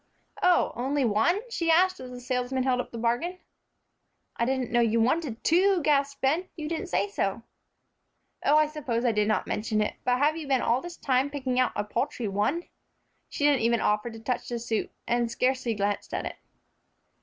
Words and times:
"Oh, 0.41 0.71
only 0.73 1.05
one?" 1.05 1.47
she 1.51 1.69
asked, 1.69 1.99
as 1.99 2.09
the 2.09 2.19
salesman 2.19 2.63
held 2.63 2.79
up 2.81 2.89
the 2.91 2.97
bargain. 2.97 3.37
"I 4.35 4.45
didn't 4.45 4.71
know 4.71 4.79
you 4.79 4.99
wanted 4.99 5.43
two," 5.43 5.79
gasped 5.83 6.21
Ben; 6.21 6.49
"you 6.55 6.67
didn't 6.67 6.87
say 6.87 7.07
so." 7.07 7.43
"Oh, 8.43 8.57
I 8.57 8.65
suppose 8.65 9.05
I 9.05 9.11
did 9.11 9.27
not 9.27 9.45
mention 9.45 9.79
it. 9.79 9.93
But 10.03 10.17
have 10.17 10.35
you 10.35 10.47
been 10.47 10.61
all 10.63 10.81
this 10.81 10.97
time 10.97 11.29
picking 11.29 11.59
out 11.59 11.71
a 11.75 11.83
paltry 11.83 12.27
one?" 12.27 12.63
She 13.29 13.45
didn't 13.45 13.61
even 13.61 13.79
offer 13.79 14.09
to 14.09 14.19
touch 14.19 14.49
the 14.49 14.57
suit, 14.57 14.89
and 15.07 15.29
scarcely 15.29 15.75
glanced 15.75 16.15
at 16.15 16.25
it. 16.25 16.37